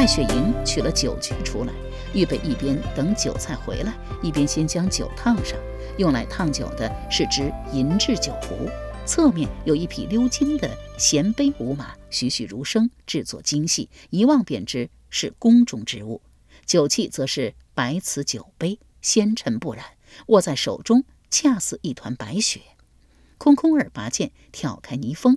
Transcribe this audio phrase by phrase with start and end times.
[0.00, 1.72] 艾雪莹取了酒具出来，
[2.14, 5.58] 预备一边等酒菜回来，一边先将酒烫上。
[5.98, 8.66] 用来烫酒的是只银制酒壶，
[9.04, 16.22] 侧面有一匹鎏金的衔杯舞马，栩栩如生，制作精细，一望便知是宫中之物。
[16.64, 19.84] 酒器则是白瓷酒杯，纤尘不染，
[20.28, 22.62] 握在手中恰似一团白雪。
[23.36, 25.36] 空空儿拔剑挑开泥封，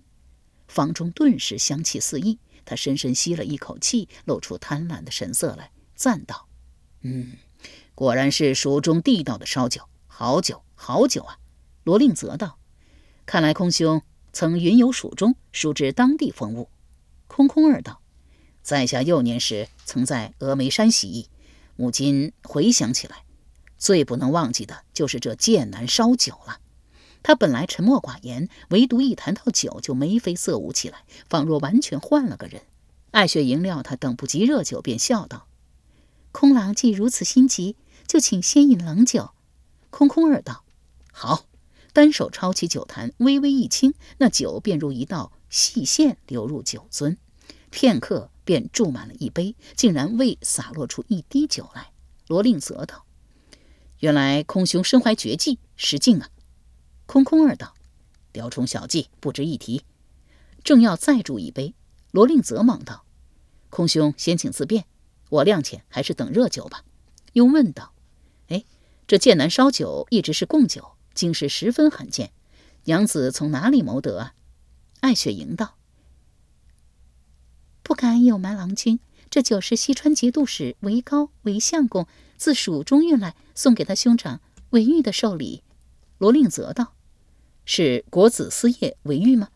[0.70, 2.39] 房中顿时香气四溢。
[2.66, 6.47] 他深深吸了一口气，露出贪婪的神色来，赞道
[7.02, 7.33] ：“嗯，
[7.95, 11.38] 果然是蜀中地道的烧酒，好酒，好酒啊！”
[11.83, 12.58] 罗令泽道
[13.25, 16.70] ：“看来空兄曾云游蜀中，熟知当地风物。”
[17.28, 18.02] 空空儿道
[18.64, 21.30] ：“在下幼年时曾在峨眉山习艺，
[21.75, 23.23] 母今回想起来，
[23.77, 26.59] 最不能忘记的就是这剑南烧酒了。”
[27.23, 32.61] 他本来沉默寡言，唯独一谈到酒就眉飞色舞起来，仿若完全换了个人。
[33.11, 35.47] 艾雪莹料他等不及热酒，便笑道
[36.31, 39.31] ：“空郎既如此心急，就请先饮冷酒。”
[39.89, 40.63] 空空儿道
[41.11, 41.45] ：“好。”
[41.93, 47.17] 单手抄起酒坛，微微一倾，那酒便如一道细线流入酒樽，
[47.69, 51.92] 片刻便注满了一杯，竟然未洒落出一滴酒来。
[52.27, 53.05] 罗令泽道
[54.02, 56.30] ：“原来空兄身怀绝技，失敬啊！”
[57.13, 57.75] 空空儿道
[58.33, 59.83] ：“雕虫小技，不值一提。”
[60.65, 61.75] 正要再注一杯，
[62.09, 63.05] 罗令泽忙道
[63.69, 64.85] ：“空兄先请自便，
[65.29, 66.83] 我谅解，还是等热酒吧。”
[67.33, 67.93] 又问道
[68.49, 68.65] ：“哎，
[69.05, 72.31] 这剑南烧酒一直是贡酒，今时十分罕见，
[72.85, 74.33] 娘子从哪里谋得啊？”
[75.01, 75.75] 艾雪莹道
[77.83, 78.99] ：“不敢有瞒郎君，
[79.30, 82.07] 这酒是西川节度使韦高韦相公
[82.37, 84.41] 自蜀中运来，送给他兄长
[84.71, 85.61] 韦玉的寿礼。”
[86.17, 86.95] 罗令泽道。
[87.65, 89.49] 是国子司业韦玉吗？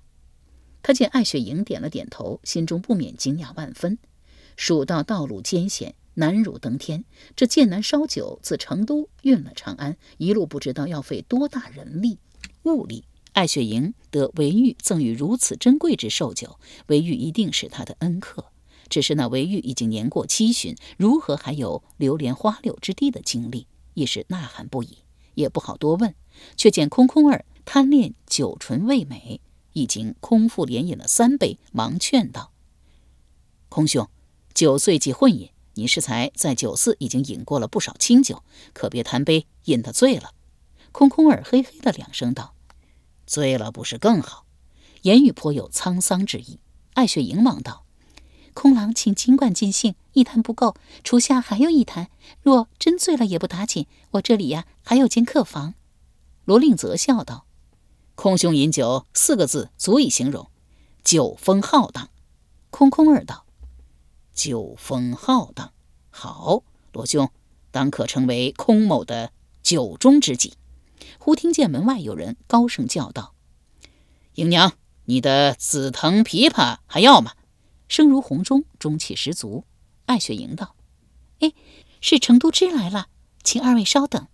[0.82, 3.98] 他见艾雪莹点了点头，心中不免惊讶万分。
[4.56, 7.04] 蜀道道路艰险，难如登天。
[7.36, 12.18] 这剑南烧酒自成都运了长安，一路不知道要费多大人力
[12.64, 13.04] 物力。
[13.34, 16.58] 艾雪莹得韦玉赠予如此珍贵之寿酒，
[16.88, 18.46] 韦玉一定是他的恩客。
[18.90, 23.68] 只是那韦玉已经年过七旬，如何还有流连花柳之地的经历？
[23.94, 25.00] 一时呐喊不已，
[25.36, 26.16] 也不好多问。
[26.56, 27.46] 却见空空儿。
[27.70, 29.42] 贪恋酒醇味美，
[29.74, 32.54] 已经空腹连饮了三杯，忙劝道
[33.68, 34.10] ：“空兄，
[34.54, 35.52] 酒醉忌混饮。
[35.74, 38.42] 你适才在酒肆已经饮过了不少清酒，
[38.72, 40.32] 可别贪杯饮得醉了。”
[40.94, 42.56] 空空儿嘿嘿的两声道
[43.28, 44.46] ：“醉了不是更好？”
[45.04, 46.62] 言语颇有沧桑之意。
[46.94, 47.84] 艾雪莹忙道
[48.56, 50.74] ：“空郎请尽管尽兴，一坛不够，
[51.04, 52.10] 厨下还有一坛。
[52.42, 55.74] 若真醉了也不打紧，我这里呀还有间客房。”
[56.46, 57.44] 罗令泽笑道。
[58.18, 60.50] 空兄饮酒四个字足以形容，
[61.04, 62.10] 酒风浩荡。
[62.72, 63.46] 空空儿道
[64.34, 65.72] ：“酒风浩荡，
[66.10, 66.64] 好，
[66.94, 67.30] 罗兄
[67.70, 70.56] 当可成为空某的酒中知己。”
[71.20, 73.36] 忽听见门外有人高声叫道
[74.34, 74.74] ：“姨娘，
[75.06, 77.34] 你的紫藤琵琶还要吗？”
[77.88, 79.64] 声如洪钟，中气十足。
[80.08, 80.76] 艾雪莹道
[81.42, 81.54] ：“哎，
[82.02, 83.10] 是成都知来了，
[83.44, 84.28] 请二位稍等。”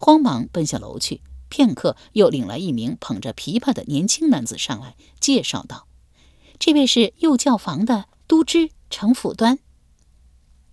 [0.00, 1.20] 慌忙奔下楼去。
[1.48, 5.86] 片刻，又领来一名捧着琵琶的年轻男子上来，介绍道
[6.58, 9.58] ：“这位是右教坊的都知程辅端。”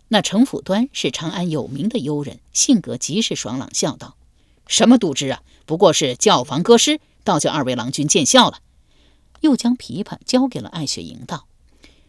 [0.09, 4.15] 那程辅端是长安有名的幽人，性格极是爽朗，笑道
[4.67, 5.41] ：“什么都知啊？
[5.65, 8.59] 不过是教坊歌师，倒叫二位郎君见笑了。”
[9.41, 11.47] 又将琵琶交给了艾雪莹，道：“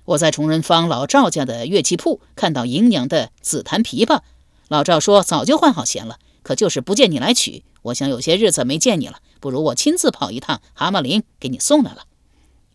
[0.05, 4.21] 我在崇仁坊老赵家的乐器铺看到姨娘的紫檀琵琶，
[4.69, 12.07] 老赵说早就换好弦了，可就是不见你来取。”我想有些日子没见你了，不如我亲自跑一趟蛤蟆林，给你送来了。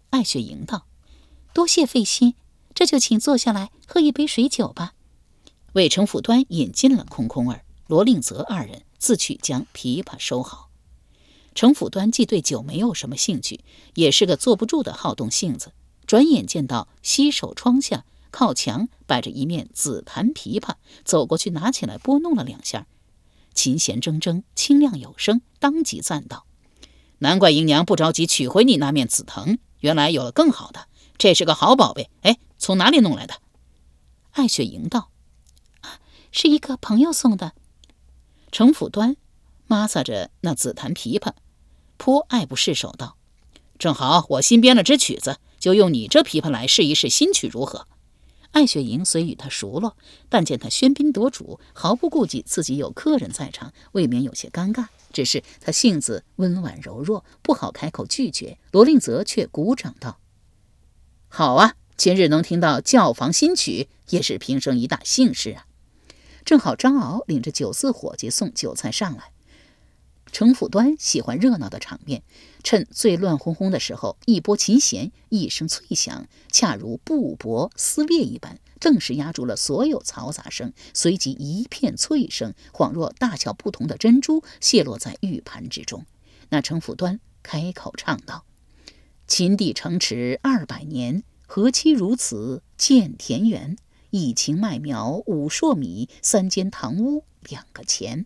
[0.09, 0.85] 艾雪莹道
[1.55, 2.35] ：“多谢费心，
[2.75, 4.91] 这就请坐下来喝一杯水酒吧。”
[5.71, 10.69] 魏城府端引进了空空儿、罗令泽二人，自去将琵琶收好。
[11.55, 13.61] 程府端既对酒没有什么兴趣，
[13.95, 15.71] 也是个坐不住的好动性子。
[16.05, 20.75] 转眼见到西首窗下靠墙摆着一面紫檀琵琶，
[21.05, 22.85] 走过去拿起来拨弄了两下，
[23.53, 26.45] 琴弦铮铮，清亮有声，当即赞道
[27.19, 30.87] ：“难怪姨娘不着急取回你那面紫藤，原来有了更好的，
[31.17, 32.09] 这是个好宝贝。
[32.21, 33.35] 哎，从哪里弄来的？”
[34.31, 35.11] 艾雪莹道：“，
[36.31, 37.53] 是一个朋友送的。”
[38.51, 39.15] 程府端
[39.67, 41.33] 抹撒着那紫檀琵琶，
[41.97, 43.17] 颇爱不释手道
[43.79, 47.85] ：“正好我新编了支曲子。”就用你这琵琶来试一试新曲如何？
[48.51, 49.95] 艾雪莹虽与他熟络，
[50.27, 54.87] 但见他喧宾夺主，毫不顾忌自己有客人在场，未免有些尴尬。
[55.13, 58.57] 只是他性子温婉柔弱，不好开口拒绝。
[58.71, 60.19] 罗令泽却鼓掌道
[61.27, 65.65] ：“好啊，今日能听到教坊新曲，也是平生一大幸事啊！”
[66.43, 69.31] 正好张敖领着酒肆伙计送酒菜上来。
[70.31, 72.23] 程府端喜欢热闹的场面，
[72.63, 80.71] 趁最乱哄哄的时候，一拨琴弦，一声脆响，恰如布帛撕裂一般，顿时压住了所有嘈杂声。
[80.93, 86.05] 随即一片脆声，恍若大小不同的珍珠泻落在玉盘之中。
[86.49, 88.45] 那程府端开口唱道
[89.27, 93.77] ：“秦地城池二百年，何期如此见田园？
[94.11, 98.25] 一顷麦苗五硕米，三间堂屋两个钱。”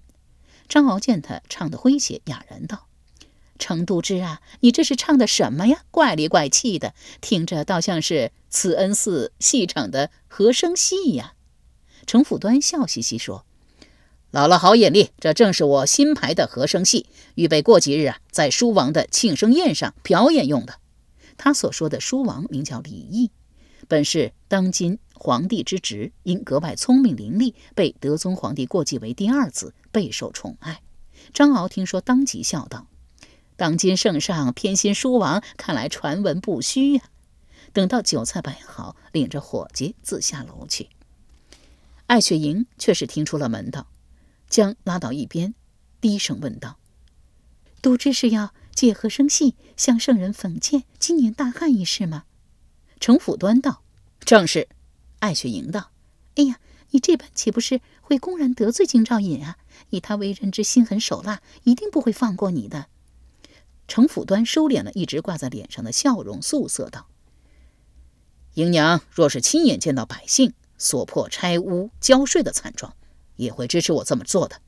[0.68, 2.88] 张敖见他唱得诙谐，哑然道
[3.60, 5.84] ：“程都知啊，你这是唱的什么呀？
[5.92, 11.34] 怪里怪气的，听着倒像是慈恩寺戏场的和声戏呀。”
[12.08, 13.46] 程府端笑嘻嘻说
[14.32, 20.80] ：“姥姥好眼力，这正是我新排的和声戏，预备过几日啊，在书王的庆生宴上表演用的。”
[21.38, 23.32] 他所说的书王名叫李毅，
[23.88, 29.74] 本是当今皇帝之侄，因格外聪明伶俐，被德宗皇帝过继为第二子。
[29.92, 30.82] 备受宠爱，
[31.34, 32.88] 张敖听说，当即笑道
[33.56, 37.04] ：“当今圣上偏心书王，看来传闻不虚呀。”
[37.72, 40.90] 等到酒菜摆好，领着伙计自下楼去。
[42.08, 43.88] 艾雪莹却是听出了门道，
[44.50, 45.56] 将拉到一边，
[46.02, 46.78] 低声问道
[47.82, 52.26] ：“都知是要借和声戏向圣人讽谏今年大旱一事吗？”
[53.06, 53.84] 程府端道
[54.26, 54.68] ：“正是。”
[55.22, 55.92] 艾雪莹道
[56.34, 56.60] ：“哎呀，
[56.90, 59.60] 你这般岂不是会公然得罪京兆尹啊？”
[59.92, 62.88] 以他为人之心狠手辣，一定不会放过你的。
[63.88, 67.06] 程府端收敛了一直挂在脸上的笑容，素色道
[68.56, 72.96] ：“姨娘若是亲眼见到百姓所破拆屋交税的惨状，
[73.36, 74.60] 也会支持我这么做的。”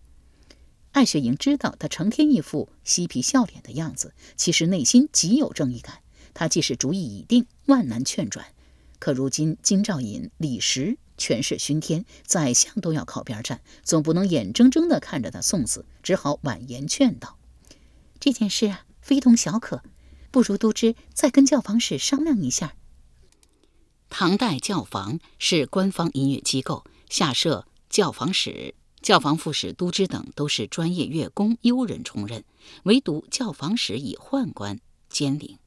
[0.93, 6.03] 艾雪莹知道他成天一副嬉皮笑脸的样子，其实内心极有正义感。
[6.37, 8.45] 他既是主意已定，万难劝转。
[8.99, 17.39] 可如今金兆尹李时权势熏天，宰相都要靠边站，总不能眼睁睁地看着他送死，只好婉言劝道
[18.21, 19.81] ：“这件事啊，非同小可，
[20.29, 22.75] 不如都知再跟教坊使商量一下。”
[24.07, 32.43] 唐代教坊是官方音乐机构，下设教坊使、教坊副使、都知等都是专业乐工，优人充任，
[32.83, 34.79] 唯独教坊使以宦官
[35.09, 35.57] 兼领。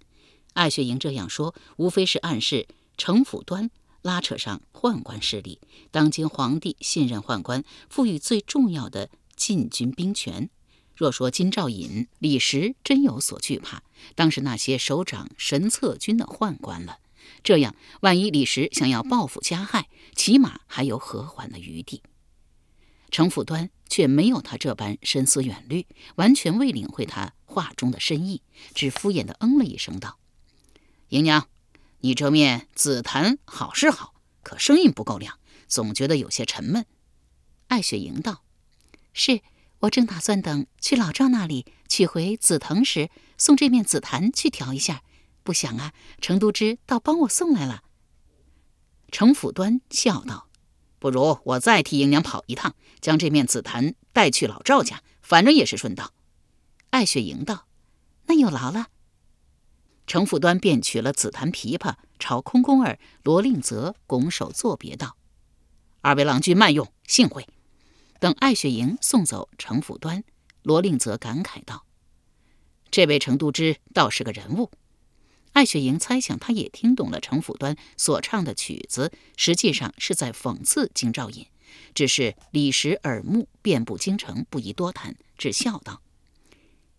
[0.55, 2.67] 艾雪莹这样说，无非是暗示
[2.97, 3.71] 程府端。
[4.03, 5.61] 拉扯上宦官势力，
[5.91, 10.49] 当今皇帝信任宦官，赋予最重要的禁军兵权。
[10.97, 13.83] 若说金兆尹、李时真有所惧怕，
[14.15, 16.99] 当是那些首掌神策军的宦官了。
[17.43, 22.03] 这样，万一李时想要报复加害，起码还有和缓的余地。
[23.11, 28.41] 程府端却没有他这般深思远虑，完全未领会他话中的深意，
[28.75, 30.19] 只敷衍地嗯了一声，道
[31.11, 31.47] ：“姨娘。”
[32.03, 35.39] 你这面紫檀好是好，可声音不够亮，
[35.69, 36.87] 总觉得有些沉闷。
[37.69, 38.43] 艾雪莹道
[39.13, 39.43] ：“是
[39.81, 45.03] 我正打算等去老赵那里取回紫藤时，送这面紫檀去调一下。
[45.43, 47.83] 不想啊，程都知倒帮我送来了。”
[49.13, 50.49] 程府端笑道
[50.99, 56.15] ：“不如我再替姨娘跑一趟，将这面紫檀带去老赵家，反正也是顺道。”
[56.89, 57.67] 艾雪莹道
[58.25, 58.87] ：“那有劳了。”
[60.11, 65.17] 程府端便取了紫檀琵琶，朝空宫儿、罗令泽拱手作别道
[66.03, 67.47] ：“二位郎君慢用，幸会。”
[68.19, 70.25] 等艾雪莹送走程府端，
[70.65, 71.85] 罗令泽感慨道
[72.91, 74.73] ：“这位程都知倒是个人物。”
[75.55, 81.47] 艾雪莹猜想他也听懂了程府端所唱的曲子，实际上是在讽刺京兆尹。
[81.95, 86.03] 只是李时耳目遍布京城，不宜多谈，只笑道：“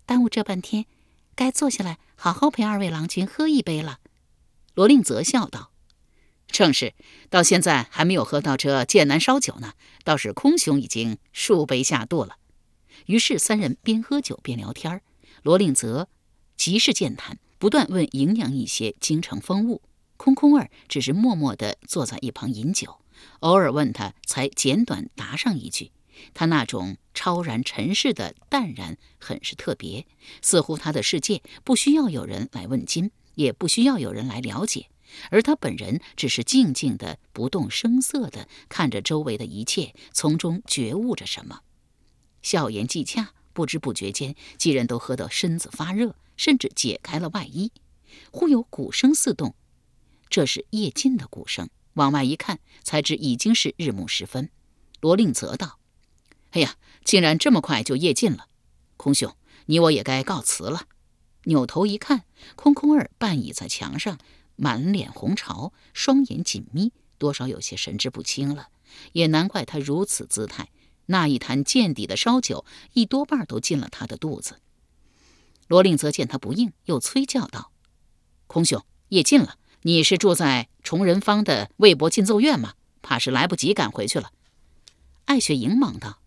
[0.08, 0.86] 耽误这半天。”
[1.34, 3.98] 该坐下来好好陪二位郎君喝一杯了。
[4.76, 5.72] 罗令泽笑道
[6.46, 6.94] ：“正是，
[7.32, 9.74] 到现在还没有喝到这剑南烧酒呢，
[10.04, 12.36] 倒是空兄已经数杯下肚了。
[13.08, 15.02] 于是三人边喝酒边聊天
[15.42, 16.10] 罗令则
[16.56, 19.82] 极是健谈，不断问营养一些京城风物。
[20.16, 23.00] 空空儿只是默默地坐在一旁饮酒，
[23.40, 25.92] 偶尔问他，才简短答上一句。
[26.34, 30.06] 他那种超然尘世的淡然，很是特别，
[30.42, 34.88] 似乎他的世界不需要有人来问津，也不需要有人来了解，
[35.30, 41.62] 而他本人只是静静的、不动声色地看着周围的一切，从中觉悟着什么。
[42.42, 47.72] 笑言既洽，不知不觉间，几人都喝得身子发热，甚至解开了外衣。
[48.32, 49.56] 忽有鼓声四动。
[50.30, 54.50] 这是夜尽的鼓声，往外一看，才知已经是日暮时分。
[55.02, 55.80] 罗令则道
[56.52, 58.48] ：“哎呀，竟然这么快就夜尽了！
[58.98, 60.88] 空兄，你我也该告辞了。”
[61.46, 62.24] 扭头一看，
[62.56, 64.20] 空空儿半倚在墙上，
[64.56, 68.68] 满脸红潮，双眼紧眯，多少有些神志不清了。
[69.14, 70.70] 也难怪他如此姿态，
[71.08, 74.60] 那一坛见底的烧酒，一多半都进了他的肚子。
[75.68, 77.72] 罗令则见他不应，又催叫道
[78.48, 82.74] ：“空兄，夜尽了。”你是住在崇仁坊的魏博进奏院吗？
[83.02, 84.30] 怕是来不及赶回去了。
[85.26, 86.20] 艾雪莹忙道：“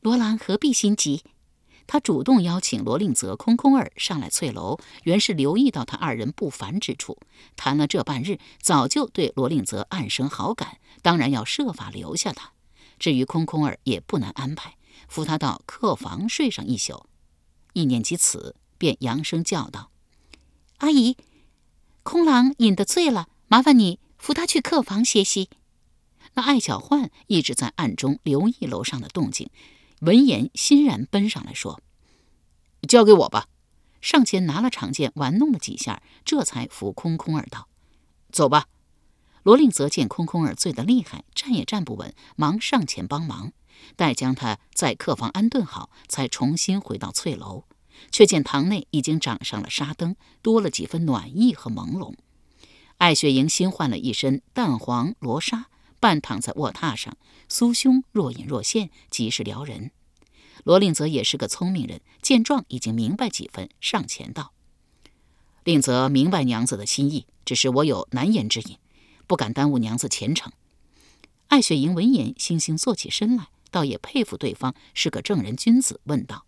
[0.00, 1.24] 罗兰何必心急？”
[1.88, 7.18] 他主动邀请罗令泽、空空儿上来翠楼，原是留意到他二人不凡之处。
[7.54, 12.50] 谈了这半日，早就对罗令泽暗生好感，当然要设法留下他。
[12.98, 14.76] 至于空空儿，也不难安排，
[15.06, 17.06] 扶他到客房睡上一宿。
[17.72, 19.90] 一念及此，便扬声叫道
[20.78, 21.16] ：“阿姨。”
[22.02, 25.50] 空郎饮得醉了，麻烦你扶他去客房歇息。
[26.34, 29.50] 那艾小焕一直在暗中留意楼上的动静，
[30.00, 31.80] 闻言欣然奔上来说
[32.88, 33.48] ：“交给我吧。”
[34.02, 37.68] 上前拿了长剑玩弄了几下，这才扶空空儿道
[38.30, 38.66] ：“走吧。”
[39.42, 43.52] 罗令则见空空儿醉得厉害，站也站不稳，忙上前帮忙，
[43.94, 47.64] 待将他在客房安顿好，才重新回到翠楼。
[48.10, 52.14] 却见堂内已经长上了纱灯，多了几分暖意和朦胧。
[52.98, 55.66] 艾雪莹新换了一身淡黄罗纱，
[56.00, 57.16] 半躺在卧榻上，
[57.48, 59.90] 酥胸若隐若现，极是撩人。
[60.64, 64.52] 罗令泽也是个聪明人，见状已经明白几分，上前道
[65.62, 68.78] ：“令泽明白娘子的心意，只是我有难言之隐，
[69.26, 70.52] 不敢耽误娘子前程。”
[71.48, 76.44] 艾雪莹闻言，悻悻坐起身来，倒也佩服对方是个正人君子，问道。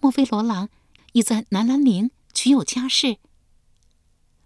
[0.00, 0.68] 莫非罗郎
[1.12, 3.18] 已在南兰陵娶有家室？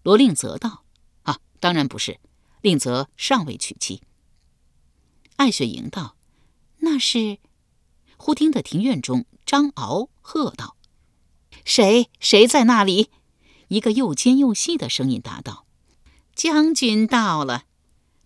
[0.03, 0.85] 罗令泽道
[1.25, 2.21] ：“啊，当然不是，
[2.61, 4.03] 令泽尚未娶妻。”
[5.37, 6.17] 艾雪莹道
[6.79, 7.39] ：“那是。”
[8.17, 10.77] 忽听得庭院中张敖喝道
[11.65, 12.11] ：“谁？
[12.19, 13.11] 谁在那里？”
[13.69, 15.67] 一个又尖又细的声音答道
[16.35, 17.65] ：“将军到了。”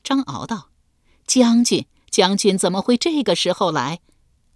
[0.04, 0.70] 张敖道
[1.26, 4.00] ：“将军，将军怎么会这个时候来？”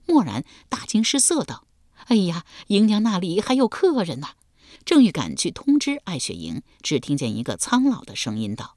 [0.06, 1.66] 蓦然大惊失色道。
[2.06, 4.28] 哎呀，姨娘那里还有客人呢！
[4.85, 8.75] 正欲赶去通知艾雪莹，只听见一个苍老的声音道：“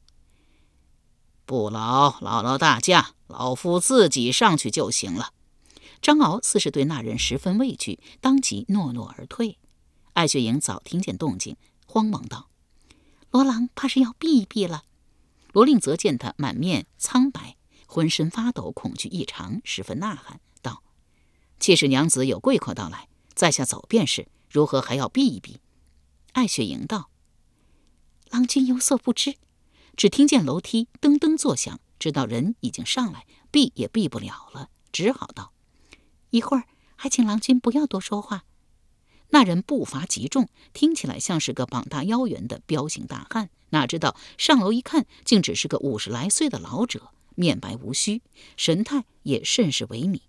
[1.49, 5.33] 不劳姥姥大驾，老夫自己上去就行了。”
[5.99, 9.57] 张敖似是对那人十分畏惧，当即诺诺而退。
[10.13, 12.51] 艾雪莹早听见动静，慌忙道
[13.31, 14.83] ：“罗郎怕是要避一避了。”
[15.51, 20.83] 罗令则见他满面苍白，浑身发抖，恐惧异常，十分呐喊道
[21.59, 25.59] ：“妾室娘子有贵客到来。”在下走便是，如何还要避一避？
[26.33, 27.09] 艾雪莹道
[28.29, 29.35] ：“郎君有所不知，
[29.99, 35.51] 只听见楼梯噔噔作响，知道人已经上来，避也避不了了，只好道：
[36.29, 36.63] 一会儿
[36.95, 38.45] 还请郎君不要多说话。”
[39.31, 48.21] 那人步伐极重，听起来像是个膀大腰圆的彪形大汉，哪知道上楼一看，竟只是个五十来岁的老者，面白无须，
[48.55, 50.21] 神态也甚是萎靡。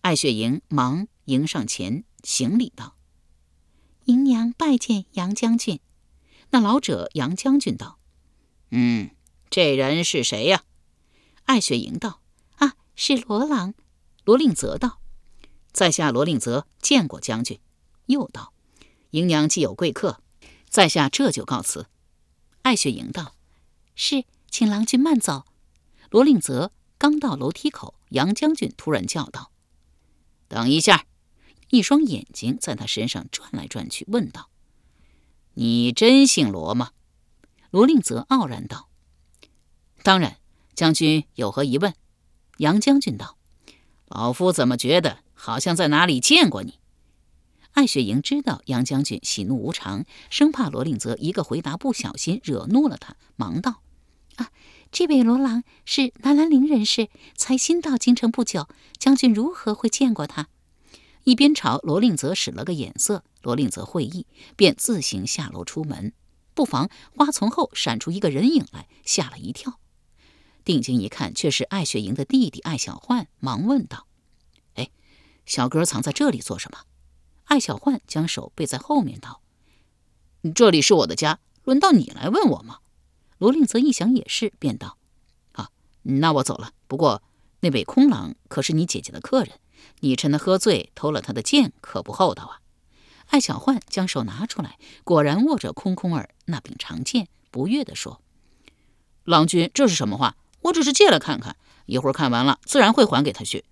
[0.00, 2.96] 艾雪莹忙迎上前行礼道
[4.06, 5.78] ：“姨娘拜见杨将军。”
[6.50, 8.00] 那老者杨将军道
[8.76, 9.10] ：“嗯，
[9.50, 10.64] 这人是谁呀？”
[11.46, 12.20] 艾雪莹道
[12.58, 13.74] ：“啊，是罗郎。”
[14.24, 14.98] 罗令泽道
[15.70, 17.60] ：“在下罗令泽见过将军。”
[18.06, 18.52] 又道
[19.12, 20.20] ：“迎娘既有贵客，
[20.68, 21.86] 在下这就告辞。”
[22.62, 23.36] 艾雪莹道
[23.94, 25.44] ：“是，请郎君慢走。”
[26.10, 29.52] 罗令泽刚到楼梯口，杨将军突然叫道。
[30.48, 31.06] 等一下，
[31.70, 34.50] 一双眼睛在他身上转来转去，问道
[35.54, 36.90] ：“你真姓罗吗？”
[37.74, 38.88] 罗令泽傲然道
[40.04, 40.36] ：“当然。”
[40.76, 41.92] 将军有何疑问？
[42.58, 43.36] 杨将军道
[44.06, 46.78] ：“老夫怎么觉得好像在哪里见过你？”
[47.74, 53.82] 艾雪莹知道杨将军喜怒无常，生怕罗令泽一个回答不小心惹怒了他，忙道
[54.38, 54.52] ：“啊，
[54.92, 58.68] 这位罗郎是南兰陵人士，才新到京城不久。
[59.00, 60.46] 将军如何会见过他？
[61.24, 66.12] 一边朝罗令泽使了个眼色，罗令泽会意，便自行下楼出门。
[66.54, 69.78] 不妨花丛后闪出一个人影来，吓了一跳。
[70.64, 74.06] 定睛一看，却是艾雪莹的弟弟艾小焕，忙问道
[74.76, 74.90] ：“哎，
[75.44, 76.78] 小哥藏在这里做什么？”
[77.44, 79.42] 艾小焕将手背在后面道
[80.54, 82.78] ：“这里是我的家，轮到你来问我吗？”
[83.36, 84.96] 罗令泽一想也是，便道
[85.52, 85.68] ：“啊，
[86.02, 86.72] 那我走了。
[86.86, 87.22] 不过
[87.60, 89.60] 那位空郎可是你姐姐的客人，
[90.00, 92.60] 你趁他喝醉偷了他的剑，可不厚道啊！”
[93.28, 98.20] 艾小焕将手拿出来，果然握着空空儿那柄长剑，不悦地说
[99.24, 100.36] ：“郎君，这是什么话？
[100.60, 103.64] 我只是借来看看，一会儿看完了，自然会还给他去。”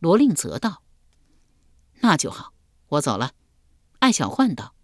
[0.00, 0.82] 罗令泽道
[2.00, 2.52] ：“那就好，
[2.88, 3.32] 我走了。”
[4.00, 4.74] 艾小焕道：“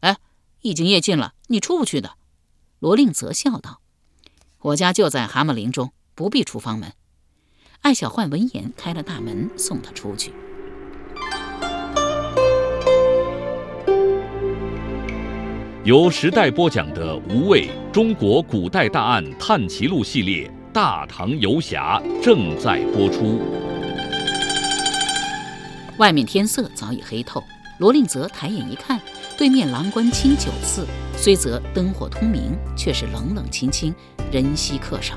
[0.00, 0.18] 哎，
[0.60, 2.16] 已经夜尽了，你出不去的。”
[2.78, 3.80] 罗令泽笑道
[4.60, 6.94] ：“我家就在蛤蟆林中，不必出房门。”
[7.80, 10.34] 艾小焕闻言开了大门，送他出去。
[15.82, 23.40] 由时代播讲的《无畏中国古代大案探奇录》系列《大唐游侠》正在播出。
[25.96, 27.42] 外面天色早已黑透，
[27.78, 29.00] 罗令泽抬眼一看，
[29.38, 30.86] 对面郎官清酒肆。
[31.16, 33.94] 虽则灯火通明，却是冷冷清清，
[34.30, 35.14] 人稀客少。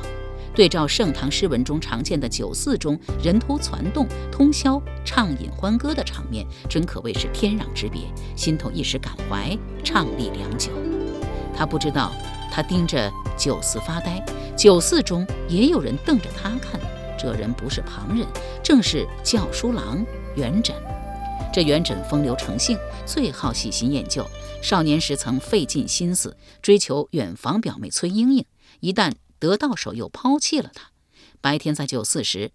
[0.56, 8.02] 对照盛唐诗文中常见的酒肆中人头攒动、通宵畅饮欢歌的场面，真可谓是天壤之别。
[8.36, 10.72] 心头一时感怀，畅立良久。
[11.56, 12.12] 他不知道，
[12.52, 14.24] 他盯着酒肆发呆，
[14.56, 16.80] 酒肆中也有人瞪着他看。
[17.18, 18.28] 这人不是旁人，
[18.62, 20.06] 正是教书郎
[20.36, 20.74] 元稹。
[21.54, 24.26] 这元稹风流成性，最好喜新厌旧。
[24.62, 28.46] 少年时曾费尽心思追求远房表妹崔莺莺，
[28.80, 29.12] 一旦
[29.44, 30.92] 得到手又抛弃了他。
[31.42, 32.54] 白天在酒肆时，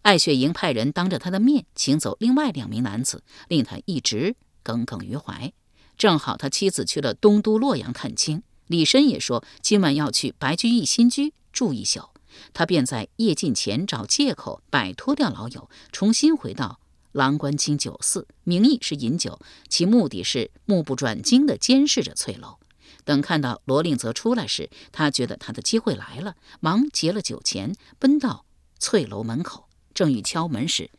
[0.00, 5.52] 艾雪莹派人当着他的面请走另外两名男子，令他一直耿耿于怀。
[5.98, 12.08] 正好他妻子去了东都洛阳看亲，李绅也说今晚要去白居易新居住一宿，
[12.54, 16.80] 他便在夜尽前找借口摆脱掉老友，重新回到。
[17.12, 22.56] 郎官清酒肆，名义是饮酒，其目的是目不转睛地监视着翠楼。
[23.04, 28.44] 等看到罗令泽出来时，他觉得他的机会来了，忙结了酒钱，奔到
[28.78, 29.68] 翠楼门口。
[29.94, 30.90] 正欲敲门时，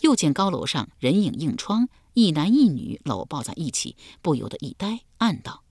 [0.00, 5.62] 又见高楼上人影映窗，一男一女搂抱在一起，不由得一呆，暗道：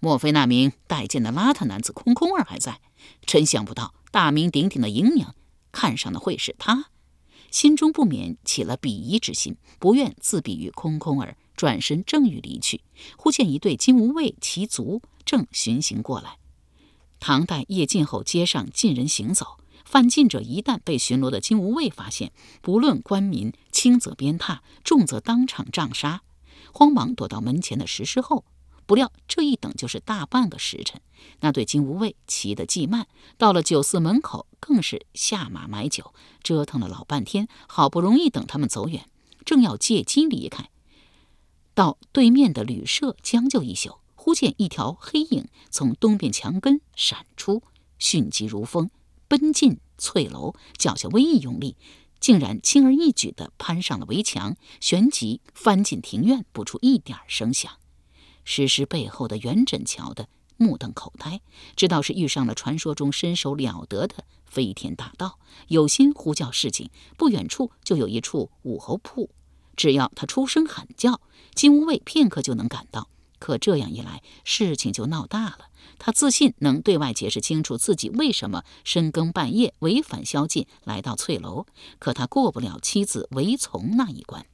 [0.00, 2.80] 莫非那名带剑的邋遢男子空空儿还在？
[3.24, 5.34] 真想不到，大名鼎鼎的银娘
[5.70, 6.86] 看上的会是他。
[7.52, 12.80] 心中不免起了鄙夷之心，不愿自比于空空儿，转身正欲离去，
[13.18, 16.38] 忽见一对金吾卫骑卒正巡行过来。
[17.18, 26.22] 唐代夜尽后，街上尽人行走，犯禁者一旦被巡逻的金吾卫发现，不论官民，轻则鞭挞，重则当场杖杀。
[26.72, 28.46] 慌忙躲到门前的石狮后。
[28.86, 31.02] 不料这一等就是大半个时辰，
[31.40, 39.04] 那对金吾卫骑得既慢，到了酒肆门口更是下马买酒，折腾了老半天，好不容易等他们走远，
[39.44, 40.69] 正要借机离开，
[41.74, 47.62] 到对面的旅社将就一宿，忽见一条黑影从东边墙根闪出，
[47.98, 48.90] 迅疾如风，
[49.28, 51.76] 奔进翠楼，脚下微一用力，
[52.18, 57.72] 竟然轻而易举地攀上了围墙，旋即翻进庭院，不出一点声响。
[58.44, 61.40] 石狮背后的元稹瞧得目瞪口呆，
[61.76, 66.90] 知道是遇上了传说中身手了得的飞天大盗，有心呼叫示警。
[67.16, 69.30] 不远处就有一处武侯铺，
[69.76, 71.20] 只要他出声喊叫，
[71.54, 73.08] 金吾卫片刻就能赶到。
[73.38, 75.70] 可这样一来，事情就闹大了。
[75.98, 81.66] 他自信能对外解释清楚自己为什么深更半夜违反宵禁来到翠楼，
[81.98, 84.44] 可他过不了妻子韦从那一关。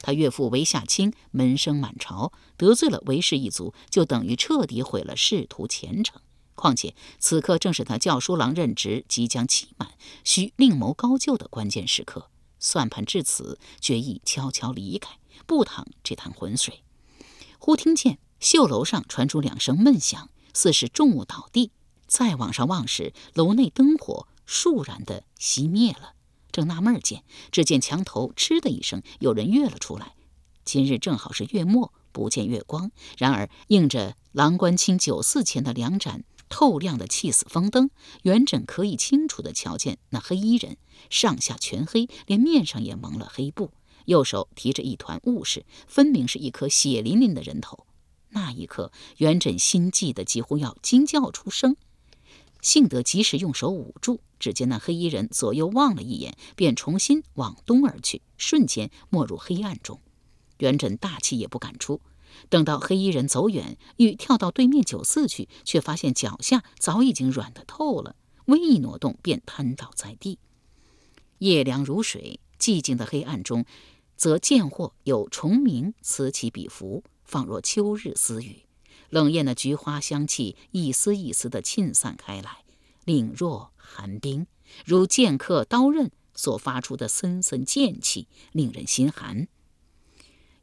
[0.00, 6.20] 他岳父韦夏卿门生满朝，得罪了韦氏一族，就等于彻底毁了仕途前程。
[6.54, 9.90] 况且此刻正是他教书郎任职即将期满，
[10.22, 12.30] 需另谋高就的关键时刻。
[12.66, 16.82] 算盘至此，决意悄悄离开，不淌这潭浑水。
[17.60, 21.70] 忽听见绣楼上传出两声闷响，似是重物倒地。
[22.08, 26.14] 再往上望时，楼内灯火倏然的熄灭了。
[26.50, 30.16] 正纳闷儿间，只见墙头“嗤”的一声，有人跃了出来。
[30.64, 32.90] 今日正好是月末，不见月光。
[33.16, 37.90] 然而映着郎官清酒肆前的两盏透亮的气死风灯，
[38.22, 40.76] 元稹可以清楚地瞧见那黑衣人
[41.10, 43.72] 上下全黑，连面上也蒙了黑布，
[44.06, 47.86] 右手提着一团雾势，分明是一颗血淋淋的人头。
[48.30, 51.76] 那一刻，元稹心悸得几乎要惊叫出声。
[52.60, 54.20] 幸得及时用手捂住。
[54.38, 59.98] 只见那黑衣人左右望了一眼，便重新往东而去，瞬间没入黑暗中。
[60.58, 62.02] 元稹大气也不敢出。
[62.48, 70.38] 等到黑衣人走远，欲跳到对面酒肆去，却发现脚下早已经软得透了，微一挪动便瘫倒在地。
[71.38, 73.64] 夜凉如水，寂静的黑暗中，
[74.16, 78.62] 则见或有虫鸣，此起彼伏，仿若秋日私语。
[79.10, 82.64] 冷艳的菊花香气一丝一丝地沁散开来，
[83.04, 84.46] 凛若寒冰，
[84.84, 89.46] 如剑客刀刃所发出的森森剑气，令人心寒。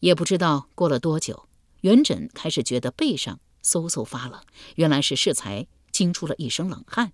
[0.01, 1.47] 也不知道过了多久，
[1.83, 4.41] 元稹开始觉得背上嗖嗖发冷，
[4.75, 7.11] 原来是适才惊出了一身冷汗。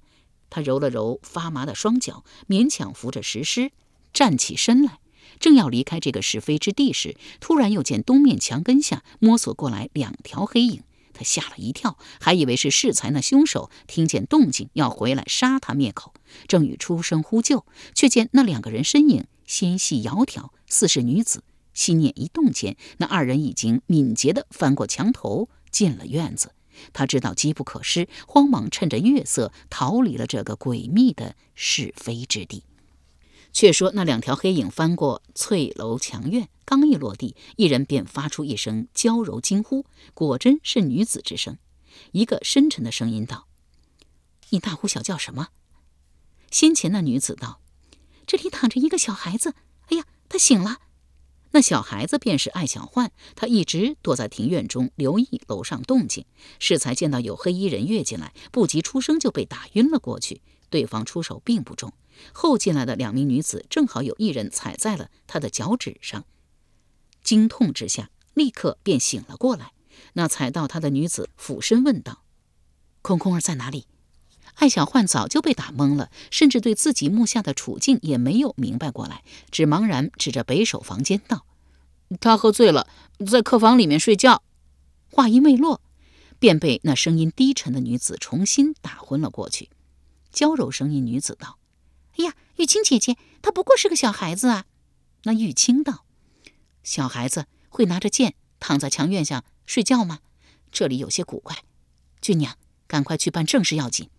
[0.51, 3.71] 他揉了揉发麻的双脚，勉强扶着石狮
[4.13, 4.99] 站起身来，
[5.39, 10.83] 正要离开这个是非之地时，突然又见东面墙根下摸索过来两条黑影。
[11.13, 16.13] 他吓了一跳，还以为是适才那凶手听见动静要回来杀他灭口，
[16.47, 21.43] 正欲出声呼救，却见那两个人身影纤细窈窕，似是女子。
[21.79, 26.51] 心念一动间，那二人已经敏捷地翻过墙头，进了院子。
[26.91, 32.63] 他知道机不可失，慌忙趁着月色逃离了这个诡秘的是非之地。
[33.53, 41.57] 却说那两条黑影翻过翠楼墙院，刚一落地，一人便发出一声娇柔惊呼，果真是女子之声。
[42.11, 43.47] 一个深沉的声音道
[44.51, 45.47] ：“你大呼小叫什么？”
[46.51, 47.61] 先前那女子道
[48.27, 49.53] ：“这里躺着一个小孩子，
[49.87, 50.79] 哎呀，他醒了。”
[51.51, 56.25] 那小孩子便是艾小焕，他一直躲在庭院中留意楼上动静，
[56.59, 60.41] 适才见到有黑衣人跃进来，不及出声就被打晕了过去。
[60.69, 61.91] 对方出手并不重，
[62.31, 66.25] 后进来的两名女子正好有一人踩在了他的脚趾上，
[67.23, 69.71] 惊痛之下立刻便醒了过来。
[70.13, 72.23] 那踩到他的女子俯身问道
[73.01, 73.87] ：“空空儿在哪里？”
[74.59, 81.45] 艾小焕早就被打懵了，甚至对自己目下的处境也没有明白过来，只茫然指着北首房间道
[82.19, 82.85] ：“他喝醉了，
[83.25, 84.43] 在客房里面睡觉。”
[85.09, 85.81] 话音未落，
[86.39, 89.69] 便被那声音低沉的女子重新打昏了过去。
[90.29, 91.57] 娇柔声音女子道
[92.19, 94.65] ：“哎呀，玉清姐姐，他不过是个小孩子啊。”
[95.23, 96.03] 那玉清道
[96.83, 100.19] ：“小孩子会拿着剑躺在墙院下睡觉吗？
[100.69, 101.63] 这里有些古怪。
[102.19, 104.09] 俊娘，赶快去办正事要紧。”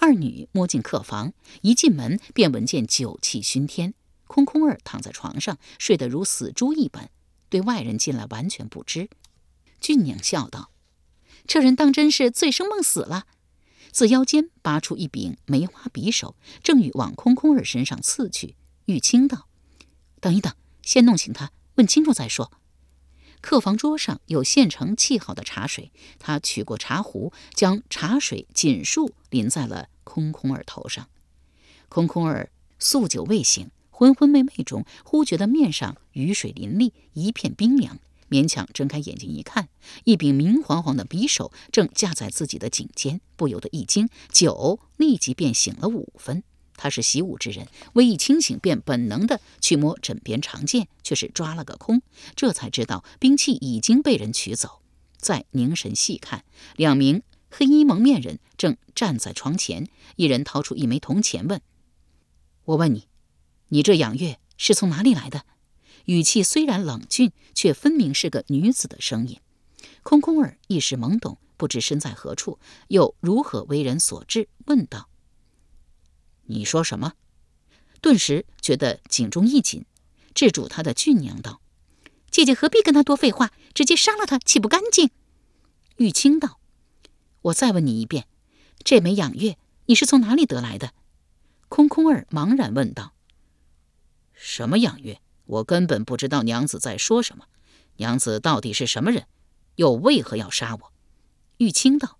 [0.00, 3.92] 二女摸进客房，一进门便闻见酒气熏天。
[4.26, 7.10] 空空儿躺在床上，睡得如死猪一般，
[7.50, 9.10] 对外人进来完全不知。
[9.78, 10.70] 俊娘笑道
[11.46, 13.26] ：“这人当真是醉生梦死了。”
[13.92, 18.56] 自腰间拔出一柄梅花匕首，正欲往空空儿身上刺去。
[18.86, 19.48] 玉清道
[20.18, 22.50] ：“等一等，先弄醒他，问清楚再说。”
[23.40, 31.08] 客房桌上有现成沏好的茶水，他取过茶壶，将茶水尽数淋在了空空儿头上。
[31.88, 37.98] 空空儿宿酒未醒，昏昏昧昧中，忽觉得面上雨水淋漓，一片冰凉，
[38.28, 39.68] 勉强睁开眼睛一看，
[40.04, 46.42] 一柄明晃晃的匕首正架在自己的颈间，不由得一惊，酒立即便醒了五分。
[46.82, 52.00] 他是习武之人，微一清醒，便本能的去摸枕边长剑，却是抓了个空。
[52.34, 54.80] 这才知道兵器已经被人取走。
[55.18, 56.42] 再凝神细看，
[56.76, 61.60] 两名黑衣蒙面人正站在床前，一人掏出一枚铜钱，问
[62.64, 63.08] ：“我问你，
[63.68, 65.44] 你这养月是从哪里来的？”
[66.06, 69.38] 语气虽然冷峻，却分明是个女子的声音。
[70.02, 75.09] 空空儿一时懵懂，不知身在何处，又如何为人所制，问道。
[76.50, 77.14] 你说什么？
[78.00, 79.84] 顿时觉得颈中一紧，
[80.34, 81.60] 制住他的俊娘道
[82.30, 85.10] ：“姐姐何必跟他多废话，直接杀了他岂不干净？”
[85.98, 86.58] 玉清道
[87.42, 88.26] ：“我再问你一遍，
[88.82, 90.92] 这枚养月你是从哪里得来的？”
[91.68, 93.12] 空空儿茫然问道
[94.34, 95.20] ：“什么养月？
[95.46, 97.44] 我根本不知道娘子在说什么。
[97.98, 99.26] 娘子到底是什么人？
[99.76, 100.92] 又为何要杀我？”
[101.58, 102.18] 玉清道：“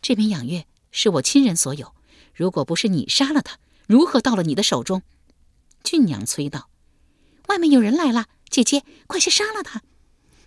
[0.00, 1.92] 这枚养月是我亲人所有。”
[2.36, 5.00] 如果不是你杀了他，如何到了你的手中？
[5.82, 6.68] 俊娘催道
[7.48, 9.82] ：“外面有人来了，姐姐，快去杀了他！”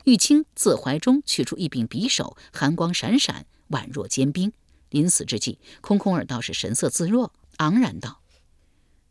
[0.06, 4.54] 玉清自怀中取出一柄匕首，寒光闪闪，宛若坚冰。
[4.92, 8.22] 临死之际，空空儿倒是神色自若，昂然道：“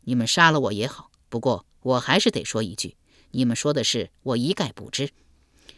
[0.05, 2.95] 你们杀了我也好，不过我还是得说一句，
[3.31, 5.11] 你们说的事我一概不知。”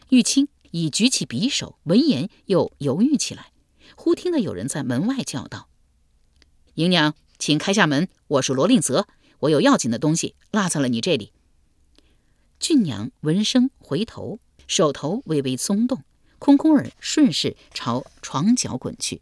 [0.10, 3.52] 玉清已举起匕首，闻言又犹豫起来。
[3.96, 5.70] 忽听得有人在门外叫道。
[6.76, 9.06] 姨娘，请开下门，我是罗令泽，
[9.40, 11.34] 我有要紧的东西落在了你这里。
[12.62, 16.04] 俊娘闻声回头，手头微微松动，
[16.40, 19.20] 空空儿顺势朝床角滚去。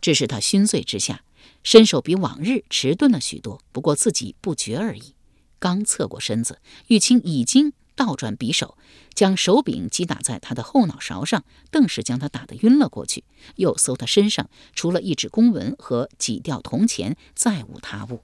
[0.00, 1.24] 只是他醺醉之下，
[1.64, 5.14] 身手比往日迟钝了许多，不过自己不觉而已。
[5.58, 8.78] 刚侧过身子，玉清已经倒转匕首，
[9.12, 13.24] 将手柄击打在他的后脑勺上，顿时将他打得晕了过去。
[13.56, 18.22] 又搜他身上，除了一纸公文和几吊铜钱，再无他物。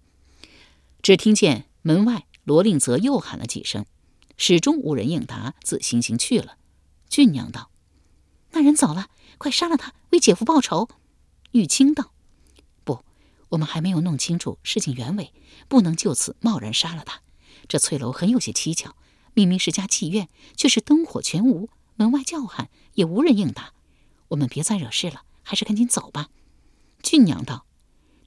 [1.02, 3.84] 只听见门外罗令泽又喊了几声，
[4.36, 6.56] 始终无人应答，自悻悻去了。
[7.08, 7.68] 俊娘道
[8.54, 9.08] ：“那人走了，
[9.38, 10.88] 快杀了他，为姐夫报仇。”
[11.50, 12.12] 玉清道
[12.84, 13.04] ：“不，
[13.48, 15.32] 我们还没有弄清楚事情原委，
[15.66, 17.22] 不能就此贸然杀了他。”
[17.66, 18.94] 这翠楼很有些蹊跷，
[19.34, 23.72] 明明是家妓院，却是灯火全无，门外叫喊也无人应答。
[24.28, 26.28] 我们别再惹事了，还是赶紧走吧。
[27.02, 27.66] 俊娘道：“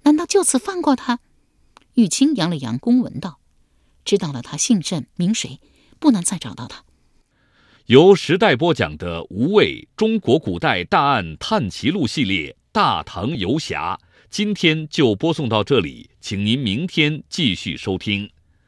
[0.04, 1.20] 难道就此放过他？”
[1.96, 3.40] 玉清扬了扬公文道
[4.06, 5.60] ：“知道了他姓甚名谁，
[6.00, 6.84] 不难再找到他。”
[7.88, 13.98] 由时代播讲的《无畏中国古代大案探奇录》系列《大唐游侠》，
[14.30, 18.30] 今天就播送到这里，请您明天继续收听。